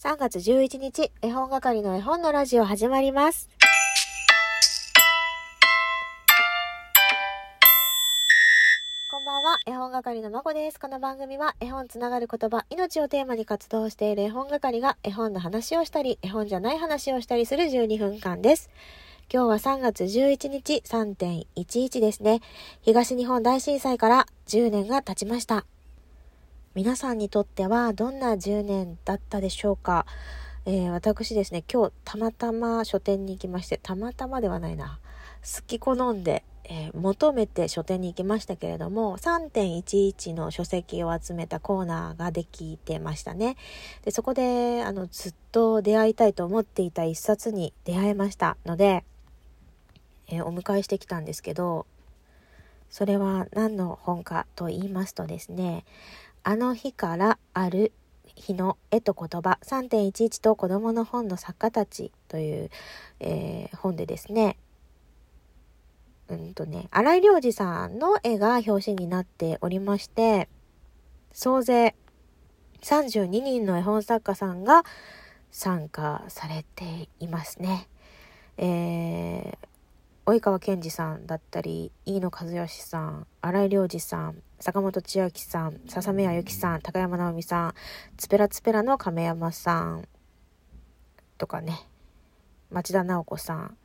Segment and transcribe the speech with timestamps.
[0.00, 3.50] 3月11日、絵本係の絵本のラジオ始まります。
[9.10, 10.78] こんばんは、絵本係のまこです。
[10.78, 18.70] この番組は絵本つながる言葉、命をテーマに活動している絵本係が絵本の話をしたり、絵本じゃない話をしたりする12分間です。
[19.34, 22.40] 今日は3月11日3.11ですね。
[22.82, 25.66] 東日本大震災から10年が経ちました。
[26.78, 30.06] 皆さんにとってはどんな10年だったでしょうか、
[30.64, 35.00] えー私ですね今日たまたま書店に行きましてたまたまではないな。
[35.42, 43.56] 好き好んで、えー求めて書店に行きましたけれども3.11の書籍を集めたコーナーができてましたね。
[44.04, 49.02] でそこであのずっと出会いたいと思っていた一冊に出会えましたので、
[50.28, 51.86] えーお迎えしてきたんですけど
[52.88, 55.84] それは何の本かと言いますとですね
[56.48, 57.92] あの日からある
[58.34, 62.70] 日の絵と言葉3.11と子供の本の作家たちという、
[63.20, 64.56] えー本でですね
[66.30, 70.48] うんとね新井良二さんの絵が表紙になっておりまして
[71.34, 71.94] 総勢
[72.80, 74.84] 32人の絵本作家さんが
[75.50, 77.88] 参加されていますね。
[78.56, 79.67] えー
[80.34, 87.74] 及川健二さんだったり飯野和義さん新井良二さん坂本千秋さん笹目由紀さん高山直美さん
[88.16, 90.08] つぺらつぺらの亀山さん
[91.38, 91.80] とかね
[92.70, 93.76] 町田直子さん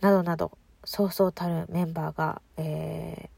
[0.00, 3.34] などなどそうそうたるメンバーが、えー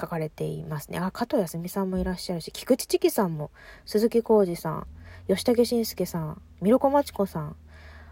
[0.00, 0.98] 書かれていますね。
[0.98, 3.52] あ加藤康美さんもいらっしゃるし菊池千樹さんも
[3.86, 4.86] 鈴木浩二さん
[5.28, 7.56] 吉武慎介さんミロコマチコさん。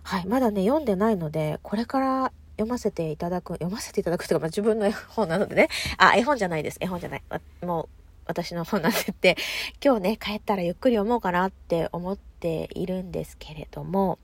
[0.05, 5.69] はいまだね読んでないのでこれから読ませていただく読ませていただくというか、まあ、自分の絵本なのでね。
[5.97, 6.79] あ絵本じゃないです。
[6.81, 7.23] 絵本じゃない。
[7.63, 7.89] もう
[8.27, 9.37] 私の本なんでって。
[9.83, 14.19] 今日ね帰ったらゆっくり読もうかなって思っているんですけれども。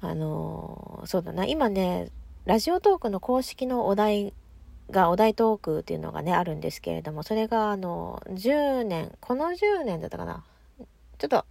[0.00, 1.46] あのーそうだな。
[1.46, 2.10] 今ね
[2.44, 4.32] ラジオトークの公式のお題
[4.90, 10.44] がお題トークっていうのがねあるんですけれどもそれがあの10年この10年だったかな。
[11.18, 11.44] ちょっと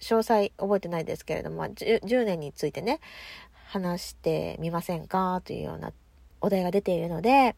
[0.00, 3.00] 詳細覚えてないですけれども 10, 10年についてね。
[3.70, 5.92] 話してみませんかというような
[6.40, 7.54] お題が出ているので、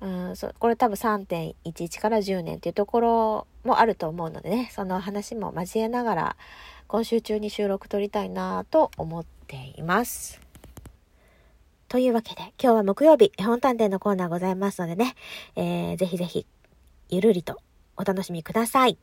[0.00, 6.36] うん、そこれ多分3.11から10年っていうところもあると思うのでねその話も交えながら
[6.88, 10.40] 今週中に収録撮りたいなと思っています。
[11.88, 15.14] というわけで今日は木曜日絵本探偵のコーナーございますのでね、
[15.54, 16.44] えー、ぜひぜひ
[17.08, 17.60] ゆるりと
[17.96, 18.98] お楽しみください。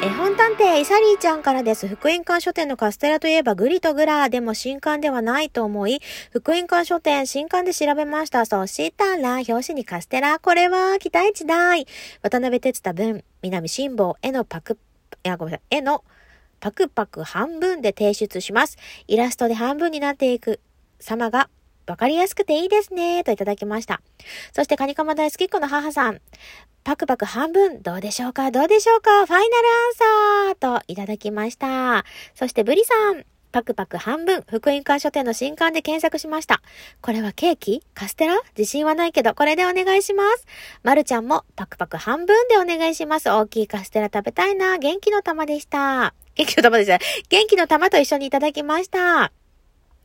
[0.00, 1.88] 絵本探偵イサリーちゃんからです。
[1.88, 6.00] 福音館書店のカステラといえばグリとグラーでも新刊ではないと思い、
[6.30, 8.46] 福音館書店新刊で調べました。
[8.46, 10.38] そしたら、表紙にカステラ。
[10.38, 11.84] これは期待値大。
[12.22, 14.78] 渡辺哲太文、南辛坊、絵のパク、
[15.24, 16.04] いや、ごめんなさい、絵の
[16.60, 18.78] パクパク半分で提出します。
[19.08, 20.60] イラストで半分になっていく
[21.00, 21.50] 様が
[21.90, 23.24] わかりやすくていいですね。
[23.24, 24.00] といただきました。
[24.52, 26.20] そしてカニカマ大好きっ子の母さん。
[26.84, 29.68] パクパク半分、どうでしょうかどうでしょうかファイナル
[30.48, 32.04] アンサーといただきました。
[32.34, 33.24] そしてブリさん。
[33.50, 36.60] パクパク半分、福音館書店の新刊で検索しました。
[37.00, 37.82] これはケーキ？
[37.94, 38.38] カステラ？
[38.56, 40.44] 自信はないけど、これでお願いします。
[40.82, 43.30] まるちゃんもパクパク半分でお願いします。
[43.30, 44.76] 大きいカステラ食べたいな。
[44.76, 46.12] 元気の玉でした。
[46.34, 46.98] 元気の玉でした。
[47.30, 49.32] 元気の玉と一緒にいただきました。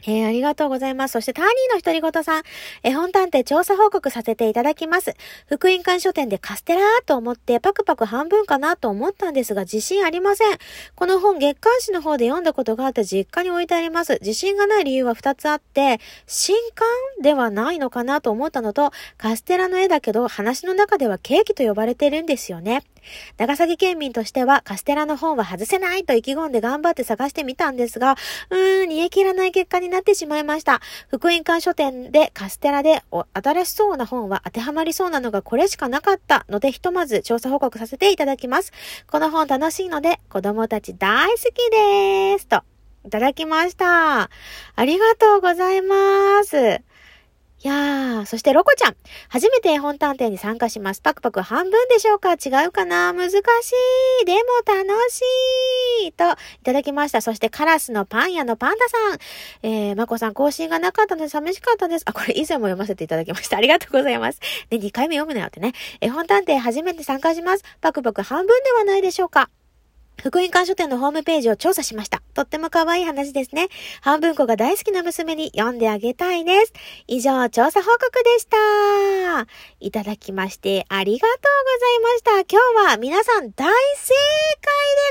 [0.06, 1.14] えー、ありがとうございます。
[1.14, 2.44] そして、ターニーの独り言さん、
[2.84, 5.16] 絵本探偵調査報告させていただきます。
[5.48, 10.58] 福音館書店でカステラーと思ってパクパク半分かなと思ったんですが、自信ありません。
[10.96, 14.20] この本、月刊誌の方で読んだことがあって実家に置いてあります。
[14.22, 16.88] 自信がない理由は2つあって、新刊
[17.22, 22.84] ではないのかなと思ったのと、カステラの絵だけど、話の中ではケーキと呼ばれてるんですよね。
[23.38, 28.16] 長崎県民としてはカステラの本は外せないと意気込んで頑張って探してみたんですが、
[28.50, 30.82] うーん、煮え切らない結果になってしまいました。
[31.10, 33.04] 福音館書店でカステラで
[33.34, 38.72] 新しそうな本は当てはまりそうなのがこれしかなかったので、ひとまず調査報告させていただきます。
[39.08, 42.48] この本楽しいので子供たち大好きです。
[42.48, 42.62] と、
[43.06, 44.30] いただきました。
[44.76, 46.82] ありがとうございます。
[47.68, 48.96] やー、そしてロコちゃん。
[49.30, 51.02] 初めて絵本探偵に参加します。
[51.02, 52.34] パクパク半分でしょうか？
[52.34, 53.14] 違うかな？
[53.14, 53.36] 難し
[54.22, 54.26] い。
[54.26, 55.22] でも楽し
[56.06, 56.12] い。
[56.12, 57.22] と、いただきました。
[57.22, 59.20] そしてカラスのパン屋のパンダさん。
[59.64, 62.04] えー、まこさん更新がなかったので寂しかったです。
[62.06, 63.58] あ、これ以前も読ませていただきました。
[63.58, 64.40] ありがとうございます。
[64.70, 65.72] ね、2回目読むなよってね。
[66.02, 67.64] 絵本探偵初めて参加します。
[67.80, 69.50] パクパク半分ではないでしょうか？
[70.22, 72.22] 福音館書店のホームページを調査しました。
[72.34, 73.68] とっても可愛い話ですね。
[74.02, 76.74] 半分子が大好きな娘に読んであげたいです。
[77.08, 79.48] 以上、調査報告でした。
[79.80, 82.56] いただきましてありがとうございました。
[82.56, 83.74] 今日は皆さん大正解で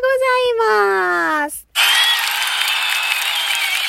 [0.00, 1.66] ございます。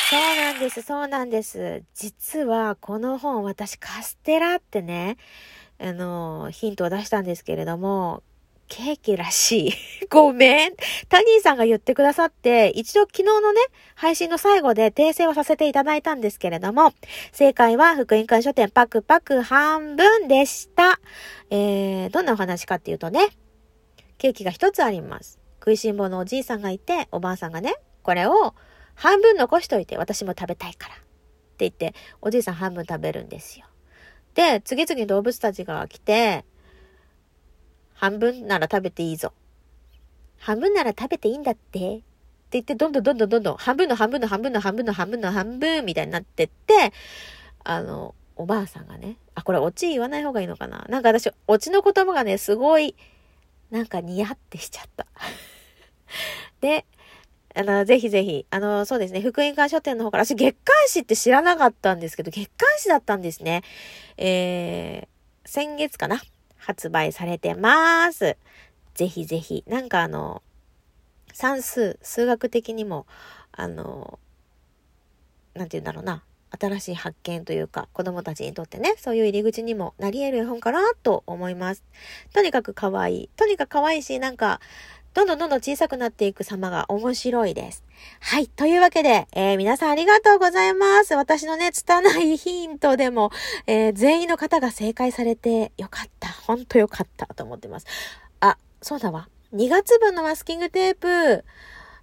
[0.10, 1.84] そうなんです、そうなんです。
[1.96, 5.18] 実はこの本私カステラってね、
[5.80, 8.22] あの、ヒントを出したんですけれども、
[8.76, 9.74] ケーキらしい。
[10.10, 10.74] ごめん。
[11.08, 13.62] タニーさんが言ってくださって、一度昨日のね、
[13.94, 16.92] 配信の最後で訂正をさせていただいたんですけれども、
[17.32, 21.00] 正解は福音館書店パクパク半分でした。
[21.52, 23.30] えー、どんなお話かっていうとね、
[24.18, 25.38] ケーキが一つあります。
[25.60, 28.56] 食いしん坊のおじいさんがいて、おばあさんがね、これを
[28.96, 30.96] 半分残しといて私も食べたいから。
[30.96, 31.04] って
[31.60, 33.68] 言って、おじいさん半分食べるんですよ。
[34.34, 36.44] で、次々動物たちが来て、
[37.94, 39.34] 半分なら食べていいぞ。
[40.40, 41.80] 半分なら食べていいんだって。
[41.80, 42.04] って
[42.52, 46.94] 言って、どんどんどんどんどんどん、半分の半分の半分の半分の半分の半分みたいになってって、
[47.64, 52.96] あの、おばあさんがね、あ、これオチ言わない方がいいのかななんか私、オチの言葉がね、すごい、
[53.72, 55.08] なんかニヤってしちゃった。
[56.62, 56.86] で、
[57.56, 63.64] あの、ぜひぜひ、あの、そうですね、福音館書店の方から、私月刊誌って知らなかったんですけど、月刊誌だったんですね。
[64.18, 66.22] えー、先月かな
[66.66, 68.38] 発売されてます。
[68.94, 69.64] ぜひぜひ。
[69.68, 70.42] なんかあの、
[71.34, 73.06] 算数、数学的にも、
[73.52, 74.20] あの、
[75.54, 76.24] なんて言うんだろうな。
[76.60, 81.84] 新しい発見というか、子供たちにとってね、そういう入り口にもなり得る絵本かなと思います。
[82.34, 83.30] とにかく可愛い。
[83.36, 84.62] とにかく可愛いし、なんか、
[85.14, 87.84] どんどんどんどん小さくなっていく様が面白いです。
[88.20, 88.48] はい。
[88.48, 91.14] というわけで、えー、皆さんありがとうございます。
[91.14, 93.32] 私のね、拙いヒントでも、
[93.68, 96.30] えー、全員の方が正解されてよかった。
[96.30, 97.86] ほんとよかったと思ってます。
[98.40, 99.30] あ、そうだわ。
[99.54, 101.46] 2月分のマスキングテープ、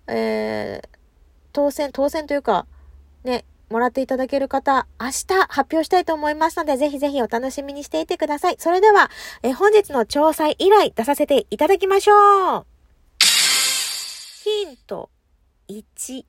[0.06, 0.88] えー、
[1.52, 2.66] 当選、当選というか、
[3.24, 8.56] ね、もらっていただける方、明日発表したいと思いますので、ぜひぜひお楽しみにしていてください。
[8.58, 9.10] それでは、
[9.42, 12.69] え本日の調査依頼出させていただきましょう。
[14.50, 15.10] ヒント
[15.68, 16.24] 1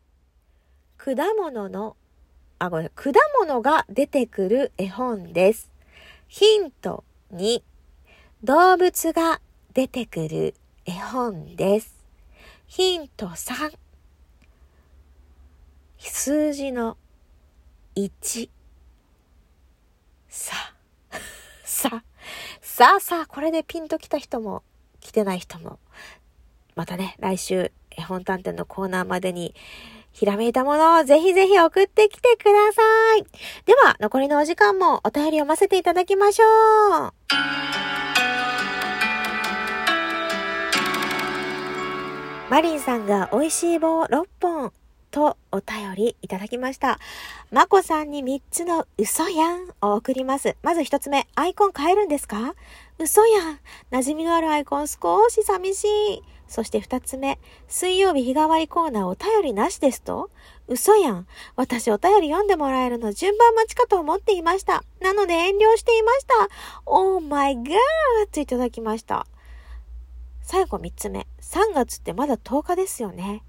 [0.95, 1.97] 果物の
[2.59, 2.89] あごめん。
[2.89, 5.71] 果物が出てくる絵本です。
[6.27, 7.03] ヒント
[7.33, 7.63] 2
[8.43, 9.41] 動物が
[9.73, 10.53] 出てくる
[10.85, 11.95] 絵本です。
[12.67, 13.73] ヒント3
[15.97, 16.97] 数字の
[17.95, 18.49] 1
[20.29, 20.53] さ。
[21.09, 21.17] あ
[21.65, 21.89] さ。
[21.91, 22.03] あ
[22.61, 24.61] さあさあこれでピンときた人も
[24.99, 25.79] 来てない人も
[26.75, 29.53] またね来週絵本探偵のコーナーまでに、
[30.13, 32.81] ひらめいたものをぜひぜひ送ってきてくださ
[33.15, 33.23] い。
[33.65, 37.13] では、残りのお時間もお便り読ませていただきましょう。
[42.49, 44.73] マリンさんが美味しい棒6本
[45.09, 46.99] とお便りいただきました。
[47.49, 50.57] まこさんに3つの嘘やんを送ります。
[50.61, 52.53] まず1つ目、アイコン変えるんですか？
[52.99, 53.59] 嘘やん。
[53.91, 56.23] 馴染みのあるアイコン少し寂しい。
[56.51, 57.39] そして二つ目、
[57.69, 60.29] 水曜日日替わりコーナーお便りなしですと
[60.67, 61.27] 嘘やん。
[61.55, 64.83] 私お便り読んでもらえるの順番待ちかと思っていました。
[64.99, 66.49] なので遠慮していました。
[66.85, 67.77] Oh my god!
[68.33, 69.25] といただきました。
[70.41, 71.25] 最後三つ目。
[71.39, 73.43] 3月ってまだ10日ですよね。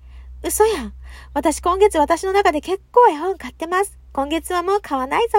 [0.45, 0.93] 嘘やん。
[1.35, 3.99] 私今月私の中で結構絵本買ってます。
[4.13, 5.39] 今月はもう買わないぞ。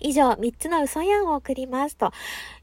[0.00, 2.12] 以上、3つの嘘やんを送りますと。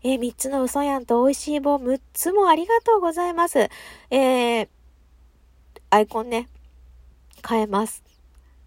[0.04, 3.70] えー、3つの嘘やんと美味しい棒6つもありがとうございます。
[4.10, 4.68] えー、
[5.90, 6.48] アイコンね、
[7.48, 8.04] 変えます。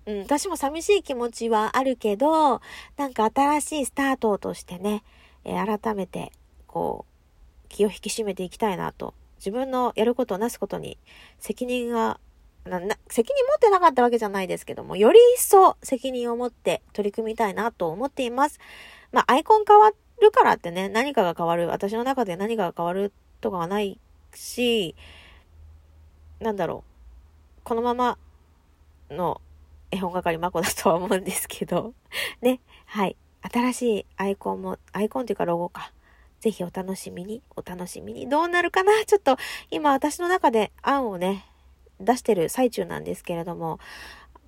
[0.07, 2.61] うん、私も寂しい気持ちはあるけど、
[2.97, 5.03] なんか新しいスタートとしてね、
[5.45, 6.33] えー、改めて、
[6.67, 9.15] こう、気を引き締めていきたいなと。
[9.39, 10.99] 自分のやることをなすことに
[11.39, 12.19] 責任が
[12.67, 18.59] なな責任持ってなかったわけじゃないですけども、より一層責任を持って取り組みたいなと思っています。
[19.13, 23.99] まあ、アイコン変わるからってね、何かが変わる、私の中で何かが変わるとかはない
[24.35, 24.95] し、
[26.41, 26.85] なんだろ
[27.59, 28.19] う、このまま
[29.11, 29.41] の
[29.91, 31.95] 絵本係まこだとは思うんですけど、
[32.43, 33.17] ね、はい。
[33.43, 35.93] 新しいアイコンも、アイコンというかロゴか。
[36.41, 38.29] ぜひお楽しみに、お楽しみに。
[38.29, 38.93] どうなるかな？
[39.05, 39.37] ちょっと、
[39.71, 41.47] 今私の中で案をね、
[42.01, 43.79] 出してる最中なんですけれども、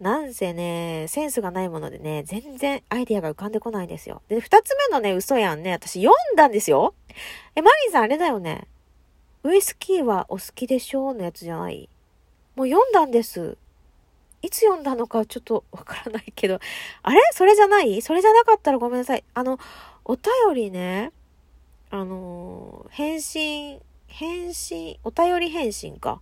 [0.01, 4.23] なんせね、センスがないものでね、全然アイディアが浮かんでこないんですよ。
[4.29, 6.95] で、二つ目のね、嘘やんね、私読んだんですよ。
[7.57, 8.69] え、マリンさんあれだよね。
[9.43, 11.89] ウイスキーはお好きでしょうのやつじゃない
[12.55, 13.57] もう読んだんです。
[14.43, 16.61] いつ読んだのかちょっとわからないけど。
[17.03, 17.21] あれ？
[17.33, 18.03] それじゃない？
[18.03, 19.25] それじゃなかったらごめんなさい。
[19.35, 19.59] あの、
[20.05, 20.25] お便
[20.55, 21.11] りね、
[21.91, 26.21] あの返信、返信、お便り返信か。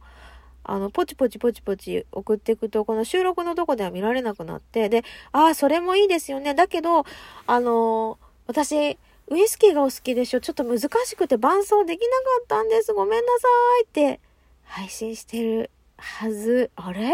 [0.69, 6.55] あの、ポチポチポチポチ送っていくと、この収録のとこでは見られなくなって、で、ああ、それもいいですよね。
[6.55, 7.05] だけど、
[7.47, 12.93] あのー、私、ウイスキーがお好きでしょちょっと難しくて伴奏できなかったんです。
[12.93, 13.49] ごめんなさ
[13.81, 14.21] いって
[14.65, 16.71] 配信してるはず。
[16.77, 17.13] あれ？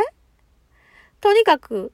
[1.20, 1.92] とにかく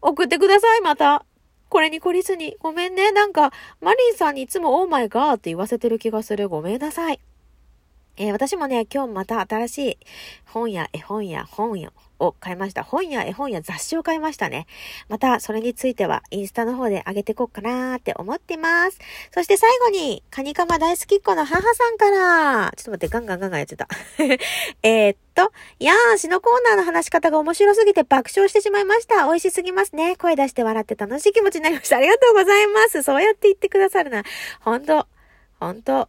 [0.00, 1.26] 送ってください、また。
[1.68, 2.56] これに懲りずに。
[2.60, 3.12] ごめんね。
[3.12, 6.48] なんか、マリンさんにいつもオーマイガーって言わせてる気がする。
[6.48, 7.20] ごめんなさい。
[8.16, 9.98] えー、私もね、今日また新しい
[10.44, 11.72] 本や絵本や本
[12.18, 12.84] を買いました。
[12.84, 14.66] 本や絵本や雑誌を買いましたね。
[15.08, 18.98] また、それについてはインスタの方で上げてこうかなーって思ってます。
[19.32, 23.88] そして最後に、カニカマ大好きっ子の母さんから、ちょっと待って、ガンガンガンガンやってた。
[24.82, 29.24] えっと、いやー、詩のコーナーの話し方が面白すぎて爆笑してしまいました。
[29.24, 30.16] 美味しすぎますね。
[30.16, 31.96] 声出して笑って楽しい気持ちになりました。
[31.96, 33.02] ありがとうございます。
[33.02, 34.22] そうやって言ってくださるな。
[34.60, 35.06] ほんと、
[35.58, 36.08] ほんと、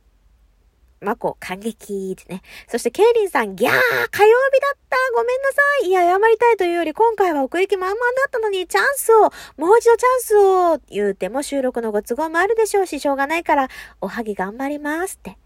[1.03, 2.41] マコ、感激ですね。
[2.67, 13.69] そして、ケイリンさん、ギャー火曜日だったごめんなさいいや、謝りたいというより、今回は奥行き満々だったのに、チャンスを、もう一度チャンスを、言うても収録のご都合もあるでしょうし、しょうがないから、
[14.01, 15.38] おはぎ頑張りますって。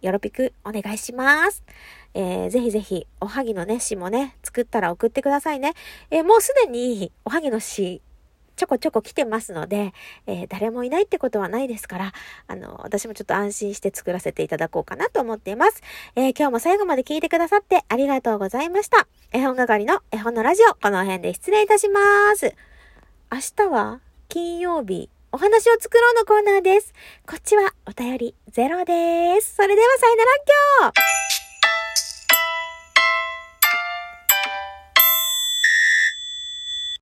[0.00, 1.62] よろぴく、お願いします。
[2.14, 5.74] えー、ぜひぜひ、おはぎのね、詩もね、作ったら送ってくださいね。
[6.10, 8.00] えー、もうすでに、おはぎの詩、
[8.60, 9.94] ちょこちょこ来てますので、
[10.26, 12.12] えー、誰もいないってことはないですから、
[12.46, 15.82] あの、私もちょっと安心して作らせていただこうかなと思っています。
[16.14, 19.08] えー、今日も最後まで聞いてくださってありがとうございました。
[19.32, 22.00] 絵本係の絵本のラジオ、この辺で失礼いたしま
[22.36, 22.54] す。
[23.32, 23.38] 明
[23.68, 26.92] 日は金曜日、お話を作ろうのコーナーです。
[27.26, 29.54] こっちはお便りゼロです。
[29.54, 30.30] それではさよなら
[30.82, 31.39] 今日